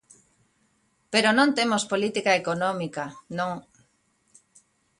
Pero 1.13 1.29
non 1.37 1.49
temos 1.57 1.83
política 1.91 2.31
económica, 2.41 3.03
non. 3.39 3.51